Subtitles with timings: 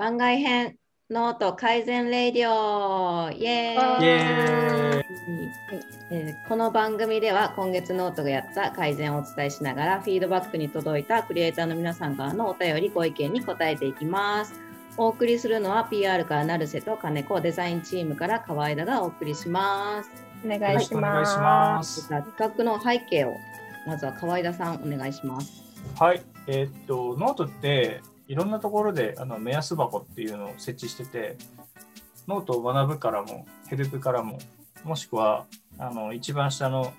[0.00, 0.76] 番外編
[1.10, 3.30] ノート改善 radio。
[3.32, 4.02] イエーイ。
[4.02, 5.04] イエーイ。
[6.10, 14.54] えーこの番組では今月ノートがやった改善をお伝えしながらフィードバックに届いたクリエイターの皆さんからのお便りご意見に答えていきます。
[14.96, 20.10] お送りするのは PR から成瀬と金子デザインチームから河枝がお送りします。
[20.42, 22.08] お願よろしくお願いします。
[22.08, 23.34] 企画の背景を
[23.86, 25.62] まずは河枝さんお願いします。
[25.98, 31.36] はい、えーっと、ノートっていろんなところであの目安箱っていうのを設置してて、
[32.28, 34.38] ノートを学ぶからも、ヘルプからも、
[34.84, 35.46] もしくは
[35.78, 36.92] あの一番下の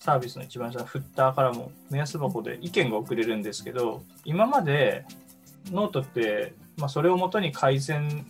[0.00, 5.04] サービスの一番下のフッターからも目安箱で意見が送れるんですけど、今まで
[5.70, 8.24] ノートって、まあ、それをもとに改善、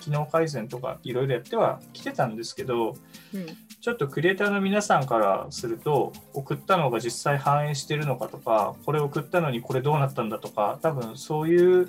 [0.00, 2.94] 機能改善とかいろいろやってはきてたんですけど、
[3.32, 3.46] うん。
[3.80, 11.88] ちょっとクリエイターの皆さんからすると送ったのが実際反映してるのかとかこれ送ったのにこれどうなったんだとか多分そういう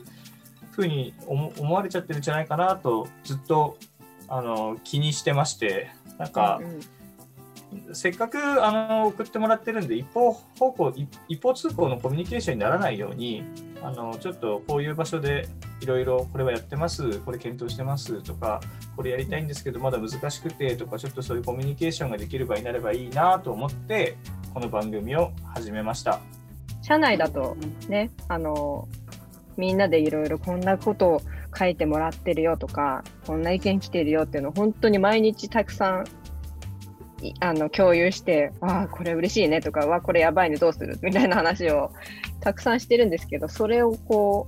[0.72, 3.78] ふうに思われちゃってるんじゃないかなとずっと
[4.28, 6.80] あの気にしてましてなんかうん
[7.94, 10.94] せっかくあの送ってもらってるんで一方方向
[11.28, 13.44] 一方通行のコミュニケーションにならないように
[13.82, 15.48] あのちょっとこういう場所で
[15.82, 18.60] いろいろこれはやってますこれ検討してますとか
[18.96, 24.18] これやりたいんですけどまだ難しくてとかちょっとそういうコミュニケーションができる場になればいいなと思って
[24.54, 26.20] この番組を始めました。
[26.82, 27.56] 社内だと
[27.88, 28.88] ね、あの、
[29.58, 31.22] みんなでいろいろこんなことを
[31.58, 36.06] 書いてもらってるよとか、こんな意見来てるよっていうの本当に毎日たくさん
[37.40, 40.98] あの共有して、わあ、これ嬉しいねとか、わ、これやばいね、どうする？
[41.02, 41.92] みたいな話を
[42.40, 44.48] たくさんしてるんですけど、それをこ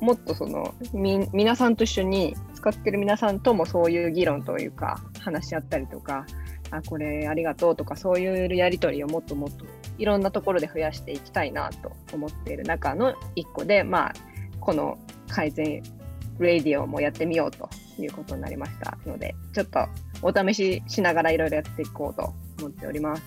[0.00, 6.26] う、もっとその、み、皆さんと一緒に、使ってる皆さんともそういう議論というか、話し合ったりとか、
[6.70, 9.64] あ、これありがとうとか、そういうやりとりをもっともっと
[9.98, 14.14] いろんなところで増やしていきたいなと思っている中の一個で、まあ、
[14.60, 14.96] この
[15.28, 15.82] 改善
[16.38, 17.68] レディオもやってみようと
[17.98, 19.80] いうことになりましたので、ちょっと
[20.22, 23.22] お試ししながらいろいろやっていこうと思っております。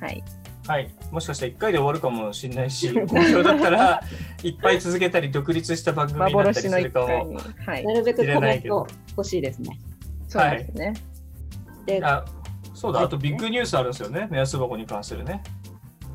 [0.00, 0.22] はい。
[0.66, 4.00] はい、もしかしたら1回で終わるかもしれないし 好評だったら
[4.44, 7.06] いっぱい続けたり独立した番組になったり幻のするかも。
[7.66, 7.94] はいな。
[7.94, 8.86] るべくコメント
[9.16, 9.78] 欲しいですね
[10.28, 10.94] そうですね。
[11.86, 12.24] であ
[12.74, 15.42] そうだあとビッグニュースあるんですよね目安箱に関するね。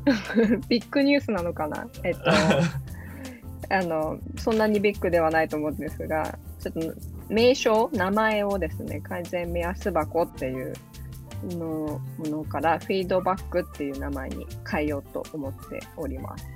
[0.68, 1.86] ビッグニュースなのかな？
[2.02, 2.20] えっと、
[3.70, 6.80] あの、そんなにビッグではないと思うんですが、ちょっと
[7.28, 10.72] 名称、名前をですね、改善目安箱っていう
[11.50, 16.46] のものから、フィードバックっていう名前に変えようと思っております。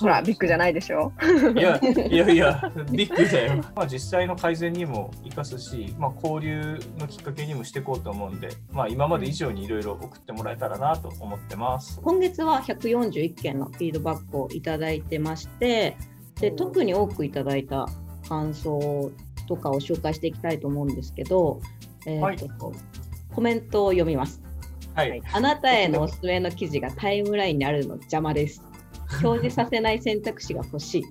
[0.00, 1.12] ほら、ビッグじゃないでしょ？
[1.56, 3.56] いや いやいや、ビッグだよ。
[3.74, 12.00] まあ、実際の改善にも生かすし、まあ、交流のきっかけにもしていこうと思うんで、まあ、今まで以上にいろいろ送ってもらえたらなと思ってます。
[12.00, 15.96] 今月は141件のフィードバックをいただいてまして
[16.40, 17.88] で特に多くいただいた
[18.28, 19.10] 感想
[19.46, 21.60] とかを紹介していきたいと思うんですけど、
[22.06, 22.72] えーと
[23.34, 24.42] コメントを読みます
[24.94, 25.22] はい。
[25.32, 28.64] あなたへのおすすめの記事がタイムラインにあるの邪魔です
[29.22, 31.04] 表示させない選択肢が欲しい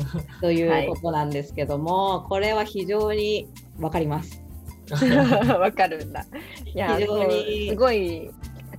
[0.40, 4.42] ということなんですけども、これは非常にわかります
[5.60, 6.26] わかるんだ。
[6.66, 8.30] いや、非常にすごい、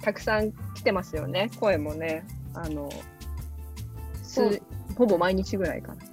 [0.01, 1.49] たくさん来てますよね。
[1.59, 2.23] 声もね。
[2.53, 2.89] あの、
[4.97, 6.03] ほぼ毎日ぐらいかな。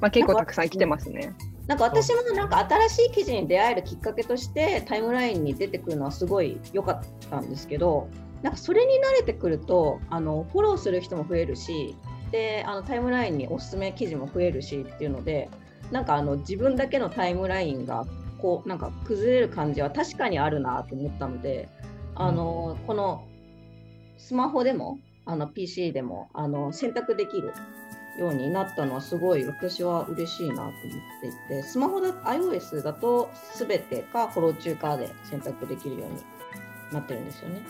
[0.00, 1.32] まあ結構たくさん来てますね。
[1.66, 8.08] なんか私もなんか新しい記事に出会えるきっかけとしてタイムラインに出てくるのはすごい良かったんですけど
[8.42, 11.94] なんかそれに慣れてくるとあのフォローする人も増えるし
[12.32, 15.50] であのタイムラインにおすすめ記事も増えるしっていうので
[15.90, 18.06] なんかあの自分だけのタイムラインが
[18.38, 21.68] こうなんか崩れる感じは確かにあるなと思ったので
[22.14, 23.26] あの、この
[24.16, 27.52] スマホでもあの PC でもあの選択できる
[28.18, 30.72] ようになったのはすごい私は嬉しいなと思っ
[31.20, 36.22] ていてスマホだ iOS だと全てかフォロー中かで選択できるように
[36.92, 37.62] なってるんですよね。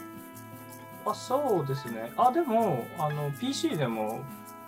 [1.07, 2.13] あそうですね。
[2.17, 4.21] あ、でも、あの PC でも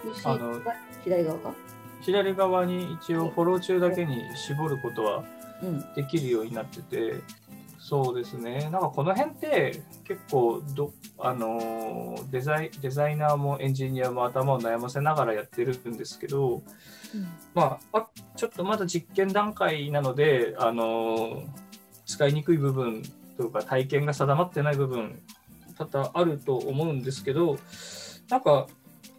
[0.03, 1.55] PC あのが左側か、
[2.01, 5.25] 左側に一応フォロー中だけに絞ることは
[5.63, 7.21] うん、できるようになってて、
[7.83, 8.69] そうですね。
[8.71, 16.63] なんかこの辺って結構ど、あのーデザイデザイナーもエンジニアも頭を悩ませながらやってるんですけど、
[17.55, 21.47] まあ、あちょっとまだ実験段階なので、あのー
[22.07, 23.03] 使いにくい部分
[23.37, 25.23] というか体験が定まってない部分
[25.79, 27.57] 多々あると思うんですけど
[28.29, 28.67] なんか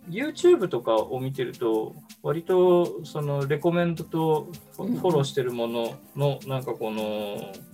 [0.10, 7.71] YouTube とかを見てると割とそのレコメンドとうんフォローしてるもののなんかこの確かに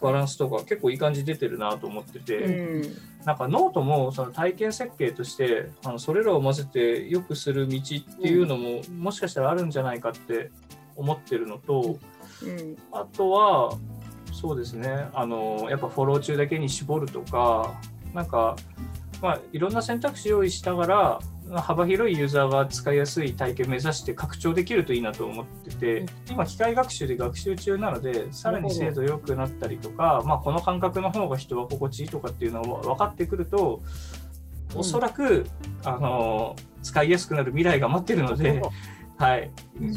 [0.00, 2.96] バランスとか結構いい感じ出てるなと思ってて、うん。
[3.24, 7.80] なんかノートもその体験設計としてあのそれらを混ぜてよくする道っ
[8.20, 10.50] ていうのも、もしかしたらあるんじゃないかって
[10.96, 11.98] 思ってるのと、
[12.42, 12.76] うん。
[12.92, 13.76] あとは
[14.32, 15.08] そうですね。
[15.14, 17.80] あのやっぱフォロー中だけに絞るとか
[18.12, 18.56] なんか、
[19.20, 21.20] まあ、いろんな選択肢用意しながら
[21.50, 26.06] 幅広いユーザーが使いやすい体験を目指して拡張できるといいなと思ってて、うん。
[26.30, 33.82] 今機械学習で学習中なのでさらに精度良くなったりとか、まあ、この感覚の方が人は心地いいとかっていうのが分かってくると
[34.72, 34.80] うん。
[34.80, 35.46] おそらく、
[35.84, 38.62] あの使いやすくなる未来が待ってるので、
[39.16, 39.50] はい、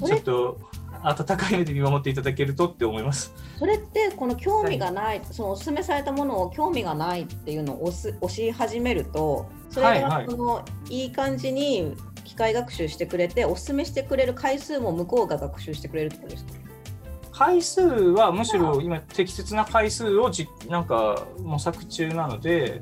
[0.05, 0.59] ちょっと
[1.09, 3.33] 温かい目で見守っていただけるとって思います。
[3.57, 10.25] それってこの興味がない、そのおすすめされたものを興味がないっていうのを押す押し始めるとそれはいはい。
[10.25, 16.51] がその、い、い感じに機械学習してくれておすすめしてくれる回数も向こうが学習してくれるってことですか？
[17.31, 22.81] 回数はむしろ今適切な回数をじなんか模索中なので、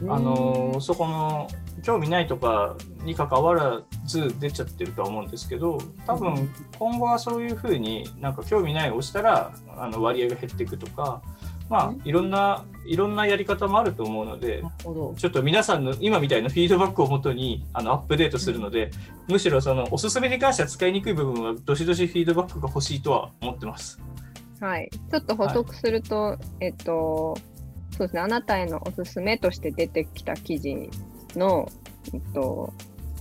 [0.00, 0.12] うんうん。
[0.12, 1.48] あのそこの
[1.82, 6.20] 興味ないとかに関わらず出ちゃってるとは思うんですけど多うん。
[6.20, 11.22] 分今後はそういうふうになんか興味ないを押したらあの割合が減っていくとか
[11.68, 18.90] まあいろんないろんなやり方もあると思うのでちょっと皆さんの今みたいなフィードバックをもとにあのアップデートするので、
[19.26, 24.00] むしろそのおすすめに関しては使いにくい部分はどしどしフィードバックが欲しいとは思ってます。
[24.60, 27.36] はい、ちょっと補足すると、えっと、
[27.90, 30.88] そうですね、あなたへのおすすめとして出てきた記事
[31.34, 31.68] の、
[32.14, 32.72] えっと、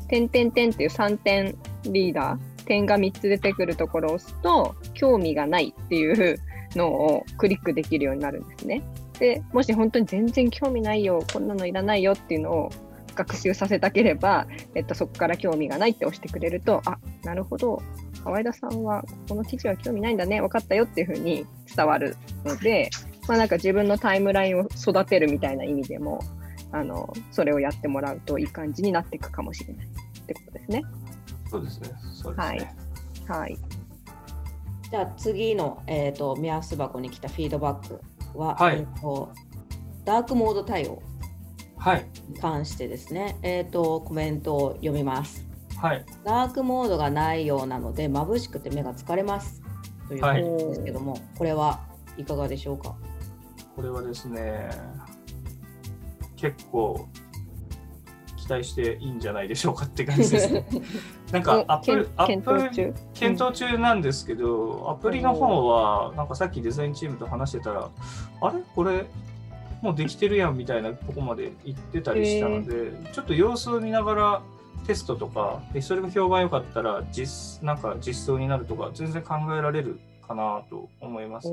[0.07, 6.39] 点点点っていう3点リーダー、点が3つ出てくるところを押すと、興味がないっていう
[6.75, 8.81] のをクリックできるようになるんですね。
[9.19, 12.69] で、もし本当に全然興味ないよ、こんなのいらないよっていうのを
[13.15, 17.81] 学習させたければ、えっと、そこから興味がないって押してくれると、あ、なるほど、
[18.23, 22.89] 河田さんはこの記事は興味ないんだね、分かったよっていうふうに伝わるので、
[23.27, 26.19] まあなんか自分のタイムラインを育てるみたいな意味でも、
[26.71, 29.89] あの、それをやってもらうといい感じになっていくかもしれないっ
[30.25, 30.83] てことですね。
[31.49, 31.89] そうですね。
[32.13, 32.75] そうですね。
[33.27, 33.57] はい。
[34.91, 37.99] じゃあ次の、えー、と目安箱に来たフィードバック
[38.37, 39.31] は、はいえーと
[40.05, 41.01] ダークモード対応
[41.77, 42.05] はい。
[42.29, 45.43] に関してですね、えー、とコメントを読みます。
[45.77, 46.05] はい。
[46.23, 49.63] ダークモードがないようなので眩しくて目が疲れます
[50.07, 51.81] ということですけども、これは
[52.17, 52.95] いかがでしょうか？
[53.75, 54.69] これはですね、
[56.35, 57.07] 結構
[58.37, 60.65] 期待していいんじゃないでしょうかって感じですね。
[61.31, 62.93] なんかおアップル、アプル討中？
[63.15, 67.89] 検討中なんですけど、アプリの方は、なんかさっきデザインチームと話してたら、
[68.41, 68.59] あれ？
[68.75, 69.05] これ、
[69.81, 74.41] もうできてるやんみたいなとこまで行ってたりしたので、ちょっと様子を見ながら
[74.85, 81.47] テストとか、でそれが評判良かったら実、なんか実装になるとか、全然考えられるかなと思います。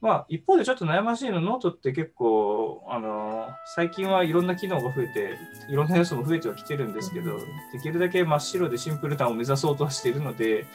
[0.00, 5.38] まあ、一方でちょっと悩ましいの、ノートって結構、あの最近はいろんな機能が増えて、
[5.70, 7.38] いろんな要素も増えてはきてるんですけど、
[7.72, 10.66] できるだけ真っ白でシンプル感を目指そうとはしているので、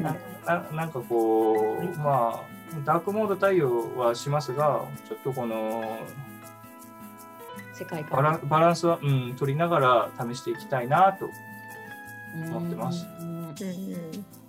[0.00, 2.44] なななんかこう、まあ、
[2.84, 5.98] ダークモード対応はしますが、ちょっとこの
[7.72, 11.30] 世界バラ観バランスは、うん、取りながら試していきたいなと。
[12.34, 13.06] 思ってます。
[13.20, 14.39] うん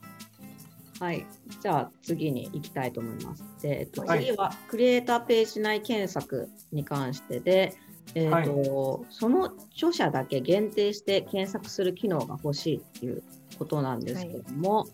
[1.02, 1.26] はい、
[1.62, 3.44] じゃあ次に行きたいと思います。
[3.60, 7.74] でえっと、はい次はクリエイターページ内検索に関してで、
[8.14, 13.24] えっとその著者だけ限定して検索する機能が欲しいっていう
[13.58, 14.86] ことなんですけども、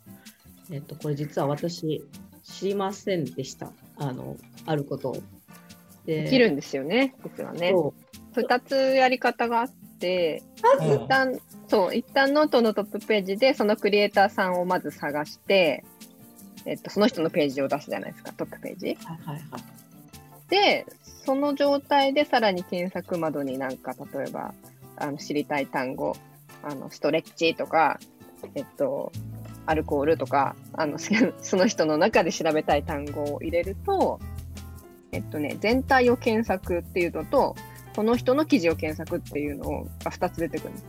[0.72, 2.02] えっと、これ実は私
[2.42, 3.74] 知りませんでした。
[3.98, 5.18] あのあることを。
[6.06, 7.72] でできるんですよね、実はね。
[7.72, 7.94] そ
[8.34, 9.87] う2つやり方があって、
[10.80, 15.84] うん一旦、そう、一旦ノートのトップページで、そのクリエイターさんをまず探して、
[16.66, 18.98] えっと、その人のページを出すじゃないですか、トップページ。
[19.04, 19.62] はいはいはい。
[20.50, 20.86] で、
[21.26, 24.54] その状態でさらに検索窓になんか、例えば、
[24.98, 26.16] あの知りたい単語、
[26.64, 28.00] あのストレッチとか、
[28.56, 29.12] えっと、
[29.66, 30.98] アルコールとか、あの
[31.42, 34.20] その人の中で調べたい単語を入れると、
[35.12, 37.56] えっとね、全体を検索っていうのと、
[37.98, 40.88] この人の記事を検索っていうのが2つ出てくるんですよ。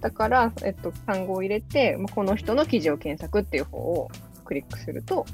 [0.00, 4.10] だから、えっと、単語を入れて、まあこの人の記事を検索っていう方を
[4.44, 5.24] クリックすると、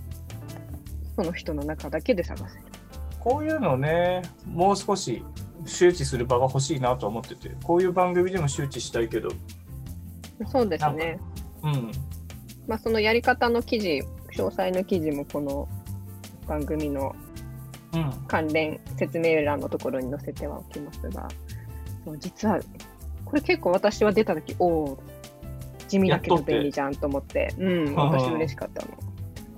[1.17, 2.65] その人の中だけで探せる。
[3.19, 5.25] こういうのね、もう少し
[5.65, 9.31] 周知する場が欲しいなと思ってて、こういう番組でも周知したいけど、
[10.53, 11.19] そうですね。
[11.62, 11.91] うん、
[12.69, 14.03] まあ、そのやり方の記事、
[14.37, 15.67] 詳細の記事もこの
[16.47, 17.30] 番組のうん、
[18.29, 21.29] 関連説明欄のところに載せてはおきますが、
[22.05, 22.61] そう実は、
[23.25, 24.99] これ結構私は出たとき、おお、
[25.89, 26.95] 地味だけど便利じゃん。
[26.95, 28.89] と思って、うん、私嬉しかったの。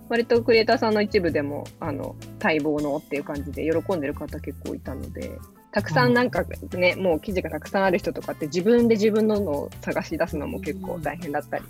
[0.09, 0.95] 割とクリエイターさん。
[0.95, 4.01] の一部でも、あの、待望のっていう感じで喜ん。
[4.01, 5.39] でる方結構いたので、
[5.73, 6.15] たくさん。
[6.15, 6.31] なん。
[6.31, 7.85] かね、もう記事がたくさん。
[7.85, 11.65] ある人とかって自分で自分ののを探し出すのも結構大変だったり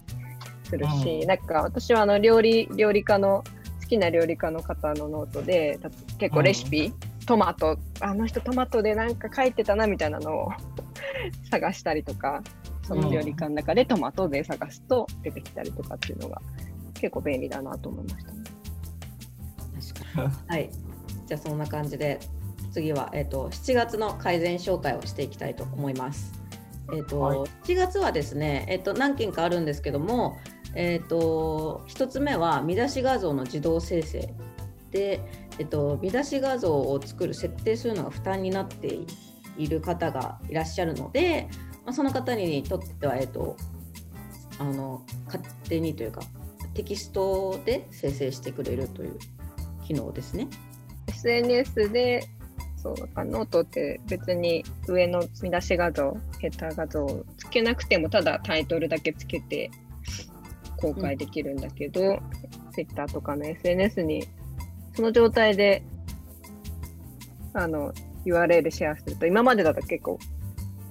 [0.65, 1.29] するし、うん。
[1.29, 1.39] なん。
[1.39, 3.45] か私はあの料理、料理家の、
[3.93, 6.93] きな料理家の方のノートで、た結構レシピ、
[7.27, 10.49] トマト、あの人トマトでなんか書いてたなみたいなのを
[11.51, 12.43] 探したりとか、
[12.87, 16.41] その料理家の中でトマトで探すと出てきたりとかっていうのが
[16.95, 18.39] 結構便利だなと思いましたね。
[19.95, 20.33] 確かに。
[20.49, 20.71] はい。
[21.27, 22.19] じゃあそんな感じで
[22.73, 26.33] 次は、えっと7月の改善紹介をしていきたいと思います。
[26.95, 30.39] えっとはい7月はですね、えっと何件かあるんですけども、
[30.75, 34.33] えっと1つ目は見出し画像の自動生成
[34.91, 35.21] で、
[35.59, 38.99] えっと見出し画像を作る設定するのが負担になって
[39.57, 41.49] いる方がいらっしゃるので、
[41.85, 43.57] まあ、その方にとっては、えっと
[44.59, 46.21] あの勝手にというか
[46.75, 49.19] テキストで生成してくれるという
[49.87, 50.49] 機能ですね。
[51.09, 52.29] SNS で、
[52.77, 59.71] そうか、ノートって別に上の見出し画像、ヘッダー画像をつけなくても、ただタイトルだけつけて
[60.83, 62.19] 公開できるんだけど、
[62.73, 64.25] Twitter とかの SNS に、
[64.95, 65.85] その状態で、
[67.55, 67.93] あの、
[68.27, 70.19] URL シェアすると、今までだと結構、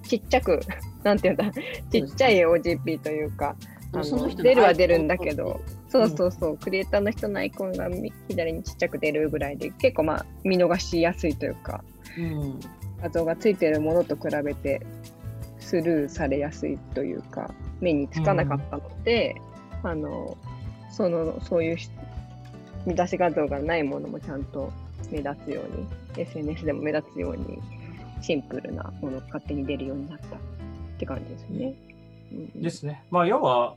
[0.03, 0.61] ちっちゃく、
[1.03, 1.51] なんていうんだ、
[1.91, 3.55] ちっちゃい OGP というか、
[3.93, 11.83] あの出るは出るんだけど、そうそうそう、クリエイターの人のアイコンがみ左にちっちゃく出るぐらいで、結構まあ見逃しやすいというか、
[12.17, 12.59] うん。
[13.01, 14.81] 画像がついてるものと比べて
[15.59, 19.35] スルーされやすいというか、目につかなかったので、
[19.83, 20.37] あの、
[20.91, 21.89] その、そういうし
[22.85, 24.71] 見出し画像がないものもちゃんと
[25.11, 27.59] 目立つように、SNS でも目立つように、
[28.21, 30.39] シンプルなものが勝手に出るようになったっ
[30.99, 31.75] て感じですね。
[32.31, 32.61] うん。
[32.61, 33.03] ですね。
[33.09, 33.75] まあ、要は、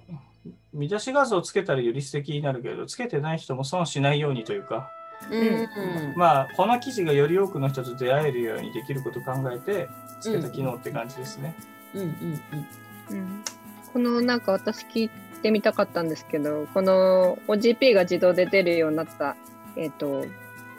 [0.73, 4.91] 見出し画像をつけたらより素敵になるけど、つけてない人も損しないようにというか、
[5.31, 6.15] うん。
[6.17, 9.89] まあ、この記事がより多くの人と出会えるようにできることを考えて、
[10.21, 11.55] つけた機能って感じですね。
[11.95, 12.03] うん。
[12.03, 13.17] うん。
[13.17, 13.45] うん。
[13.93, 15.11] このなんか私聞い
[15.45, 19.37] てみたかったんですけど、この OGP が自動で出るようになった、
[19.77, 20.25] えっ、と、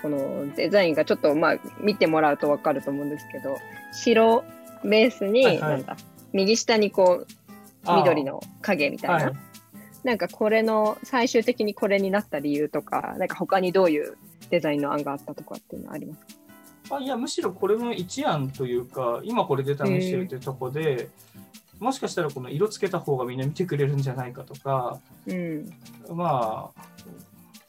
[0.01, 3.57] このデザインがちょっとまあ見てもらうとわかると思うんですけど、
[3.93, 4.43] 白
[4.83, 5.95] ベースに、なんだ、
[6.33, 9.33] 右下にこう、緑の影みたいな、はい。
[10.03, 14.17] なんかこれの最終的にこれになった理由とか、なんか他にどういう
[14.49, 16.25] デザインの案があったとかっていうのはあります
[16.89, 16.97] か？
[16.97, 21.09] あいや、むしろこれも一案というか、今これで試してるってとこで、
[21.79, 25.69] もしかしたらこの色つけた方がみんな見てくれるんじゃないかとか、うん。
[26.13, 26.71] ま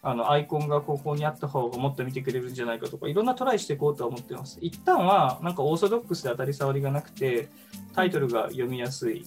[0.03, 4.59] あ、あのアイコンがここにあった方がもっと見てくれるんじゃないかとか、いろんなトライしていこうとは思ってます。
[4.61, 7.49] 一旦は、なんかオーソドックスで当たり障りがなくて、
[7.95, 9.25] タイトルが読みやすい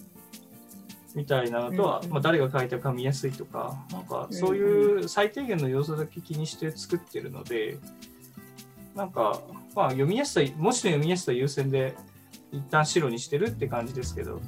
[1.15, 7.77] みたいなのとは、うんまあ、誰が書いたか見やすいとか、なんかそういう最低限の要素だけ気にして作ってるので、
[8.95, 9.41] なんか、
[9.75, 11.95] まあ、読みやすさ、文字の読みやすさ優先で、
[12.51, 14.39] 一旦白にしてるって感じですけど、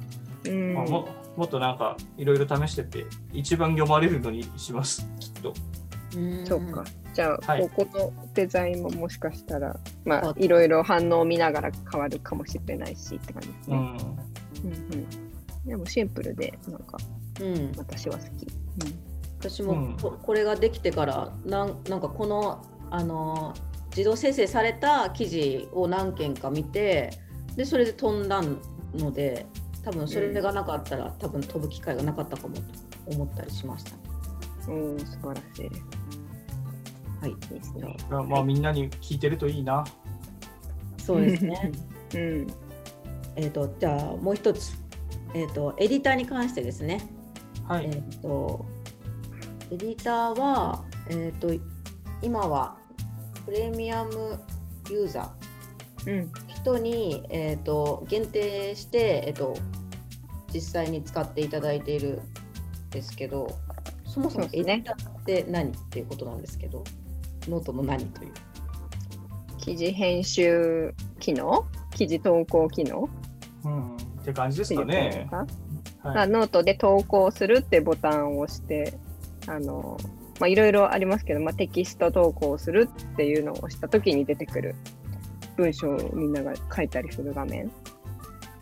[0.44, 0.74] うん。
[0.74, 5.54] まあ、ももっとなんかいろいろ試してって一番読まれるのにしますきっと。
[6.16, 6.46] うん。
[6.46, 6.84] そうか。
[7.14, 7.68] じゃあ、はい。
[7.70, 13.76] ここのデザインももしかしたら、まああ、いろいろ反応を見ながら変わるかもしれないしって感じですね。
[13.76, 13.82] うん。
[13.82, 15.68] うんうん。
[15.68, 16.98] でもシンプルで、なんか、
[17.40, 17.72] うん。
[17.76, 18.46] 私は好き。
[19.38, 19.96] 私もうん。
[20.00, 23.54] ここれができてからなんなんかこのあの
[23.90, 27.10] 自動生成された記事を何件か見て
[27.56, 28.42] でそれで飛んだ
[28.94, 29.46] ので
[29.84, 32.62] 多分それがなかったら、多分飛ぶ機会がなかったかもと
[33.06, 33.92] 思ったりしました。
[34.68, 35.70] うん、おー素晴らしい。
[37.20, 37.96] はい、いいですね。
[38.08, 39.84] まあまあみんなに聞いてるといいな
[40.98, 41.72] そうですね。
[42.14, 42.46] うん。
[43.34, 44.74] えっとじゃあもう一つ、
[45.34, 47.00] えっ、とエディターに関してですね。
[47.66, 48.64] はい、えっ、と
[49.72, 51.48] エディターはえっ、と
[52.22, 52.76] 今は
[53.44, 54.38] プレミアム
[54.88, 56.32] ユーザーうん。
[56.62, 59.56] 人に、えー、と限定して、えー、と
[60.54, 62.20] 実際に使っていただいている
[62.88, 63.58] んですけど
[64.06, 66.84] そもそもエディターって何っていうことなんですけど
[67.48, 68.32] ノートの何という。
[69.58, 71.64] 記事編集機能？
[71.94, 73.08] 記事投稿機能？
[73.64, 75.28] うん、って感じですかね。
[76.02, 78.98] はい、あノートで投稿するってボタンを押して、
[79.46, 79.98] あの、
[80.40, 84.74] まあ、いろいろありますけど、まあ、テキスト投稿するっていうのを押したときに出てくる
[85.56, 87.70] 文章をみんなが書いたりする画面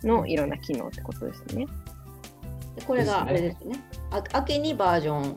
[0.02, 1.66] のいろんな機能ってことですね。
[2.76, 5.36] でこれがあですねれですねあ秋にバージョン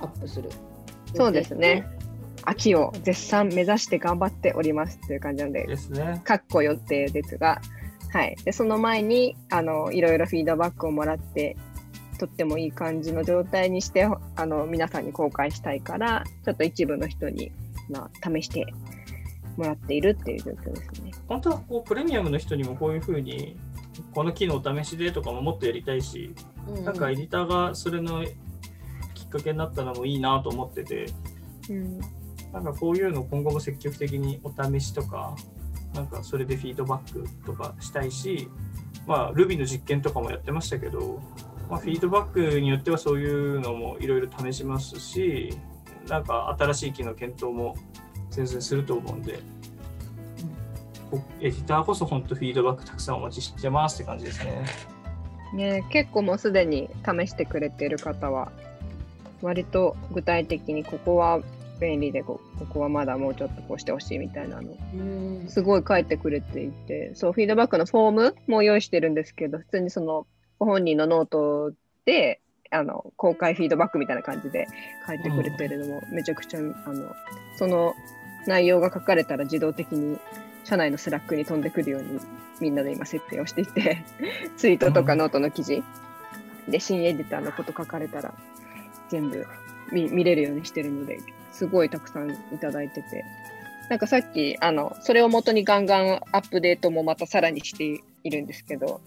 [0.00, 0.50] アップする
[1.14, 1.86] そうですね
[2.44, 6.20] 秋を絶賛目指して頑張っておりますっていう感じなので、ですね。
[6.24, 7.62] かっこ予定ですが、
[8.12, 8.36] はい。
[8.44, 11.56] で、その前に、あの、いろいろフィードバックをもらって、
[12.18, 14.04] とってもいい感じの状態にして
[14.36, 17.52] あの皆さんに公開したいからちょっと一部の人に、
[17.90, 18.66] まあ、試して
[19.56, 21.12] もらっているっていう状況ですね。
[21.28, 23.56] 本当はこうプレミアムの人にもこういうふうに
[24.12, 26.34] この機能試しでとかももっとやりたいし、
[26.68, 28.24] うんなんかエディターがそれの
[29.14, 31.06] きっかけになったのもいいなと思ってて、
[31.68, 32.00] うん
[32.52, 35.34] なんかこういうの今後も積極的にお試しとか、
[35.92, 38.48] なんかそれでフィードバックとかしたいし、
[39.06, 41.20] まあ Ruby の実験とかもやってましたけど、
[41.68, 45.52] まあ、フィードバックによってはそういうのもいろいろ試しますし、
[46.08, 47.76] なんか新しい機能検討も
[48.34, 49.38] 全然すると思うんで、
[51.10, 54.64] こエディターこそ本当フィードバックたくさんお待ちしてますって感じですね。
[55.54, 58.50] ね、結構もうすでに試してくれている方は
[59.40, 61.40] 割と具体的にここは
[61.80, 70.26] 便利でこここはまだもうちょっとこうしてほしいみたいなのうんすごい書いてくれていてそうフィードバックのフォームも用意してるんですけど普通にその
[70.58, 71.72] ご本人のノート
[72.04, 74.66] であの公開フィードバックみたいな感じで
[75.06, 77.12] 書いてくれてるのもめちゃくちゃ、あの
[77.56, 77.94] その
[78.46, 80.18] 内容が書かれたら自動的に
[80.64, 82.20] 社内の Slack に飛んでくるように
[82.60, 84.04] みんなで今設定をしていて
[84.56, 85.82] ツイートとかノートの記事。
[86.68, 88.32] で新エディターのこと書かれたら
[89.10, 89.46] 全部
[89.92, 91.18] 見見れるようにしてるので
[91.52, 93.24] すごいたくさんいただいてて。
[93.90, 99.02] なんかさっきあのそれを元にガンガンアップデートもまたさらにしているんですけど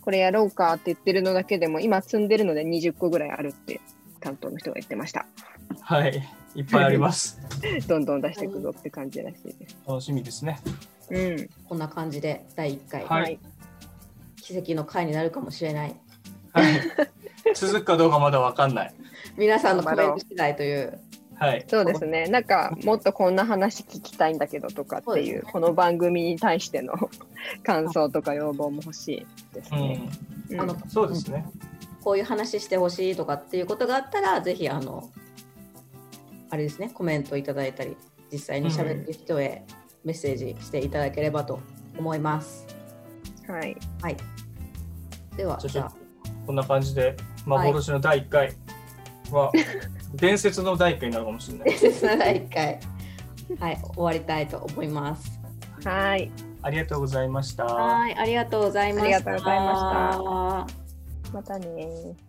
[0.00, 3.80] これやろうかって言ってるのだけでも今積んでるので20個ぐらいあるって
[4.20, 5.26] 担当の人が言ってました。
[5.80, 6.22] はい、
[6.58, 7.40] いっぱいあります。
[7.86, 9.76] どんどん出していくぞって感じらしいです。
[9.86, 10.58] 楽しみですね。
[11.08, 11.48] うん。
[11.68, 13.38] こんな感じで第1回、はい。
[14.42, 15.94] 奇跡の回になるかもしれない。
[16.52, 16.80] はい、
[17.54, 18.94] 続くかどうかまだわかんない。
[19.38, 20.98] 皆さんのコメント次第という。
[21.36, 21.64] はい。
[21.68, 22.26] そうですね。
[22.26, 25.52] なんかもっとこんな話聞きたいんだけどとかっていうね。
[25.52, 26.94] この番組に対しての
[27.62, 29.08] 感想とか要望も欲し
[29.52, 30.10] いですね、
[30.50, 30.60] うん。
[30.60, 31.46] あのそうですね。
[32.02, 35.08] こういう話してほしいとかっていうことがあったらぜひあの
[36.50, 37.96] あれですねコメントいただいたり
[38.32, 39.64] 実際に喋ってる人へ
[40.04, 41.60] メッセージしていただければと
[41.98, 42.66] 思います。
[43.46, 44.16] はいはい。
[45.36, 45.90] ではじゃ
[46.46, 48.52] こんな感じで幻の第1回
[49.30, 49.52] は、
[50.14, 51.78] 伝説の第1回になるかもしれない伝。
[51.78, 52.80] 説の第1回
[53.58, 55.40] はい終わりたいと思います。
[55.84, 56.30] はい
[56.62, 57.64] ありがとうございました。
[57.64, 59.16] はいありがとうございました。
[59.16, 60.88] ありがとうございました
[61.32, 62.27] またね